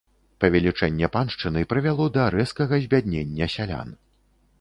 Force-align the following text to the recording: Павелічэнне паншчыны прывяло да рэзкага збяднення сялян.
Павелічэнне 0.43 1.09
паншчыны 1.17 1.61
прывяло 1.73 2.07
да 2.15 2.23
рэзкага 2.37 2.79
збяднення 2.87 3.49
сялян. 3.57 3.93